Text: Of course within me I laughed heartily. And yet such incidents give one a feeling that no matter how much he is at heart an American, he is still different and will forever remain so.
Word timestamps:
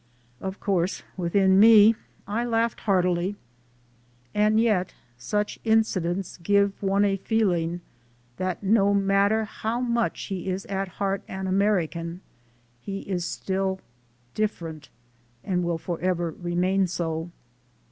Of 0.39 0.59
course 0.59 1.03
within 1.15 1.59
me 1.59 1.93
I 2.27 2.43
laughed 2.43 2.79
heartily. 2.79 3.35
And 4.33 4.59
yet 4.59 4.95
such 5.15 5.59
incidents 5.63 6.37
give 6.41 6.73
one 6.81 7.05
a 7.05 7.17
feeling 7.17 7.81
that 8.37 8.63
no 8.63 8.95
matter 8.95 9.43
how 9.45 9.79
much 9.79 10.23
he 10.23 10.49
is 10.49 10.65
at 10.65 10.87
heart 10.97 11.21
an 11.27 11.45
American, 11.45 12.21
he 12.81 13.01
is 13.01 13.25
still 13.25 13.79
different 14.33 14.89
and 15.43 15.63
will 15.63 15.77
forever 15.77 16.31
remain 16.31 16.87
so. 16.87 17.29